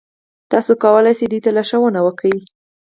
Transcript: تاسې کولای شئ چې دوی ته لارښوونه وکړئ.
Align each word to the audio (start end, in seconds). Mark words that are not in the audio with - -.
تاسې 0.51 0.73
کولای 0.83 1.13
شئ 1.13 1.17
چې 1.21 1.25
دوی 1.31 1.39
ته 1.45 1.49
لارښوونه 1.55 1.99
وکړئ. 2.03 2.37